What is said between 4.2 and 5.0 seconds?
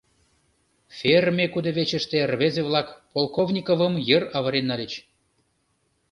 авырен нальыч.